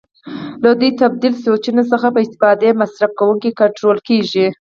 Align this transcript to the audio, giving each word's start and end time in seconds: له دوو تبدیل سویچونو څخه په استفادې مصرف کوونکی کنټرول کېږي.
له 0.63 0.71
دوو 0.79 0.97
تبدیل 1.01 1.33
سویچونو 1.43 1.83
څخه 1.91 2.07
په 2.15 2.19
استفادې 2.25 2.69
مصرف 2.81 3.11
کوونکی 3.19 3.51
کنټرول 3.61 3.97
کېږي. 4.07 4.47